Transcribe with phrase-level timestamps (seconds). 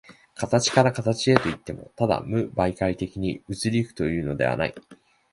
[0.33, 4.73] 形から形へといっても、ただ無媒介的に移り行くというのではない。